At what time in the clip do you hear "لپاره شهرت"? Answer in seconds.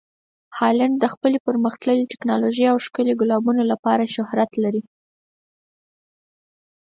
3.71-4.51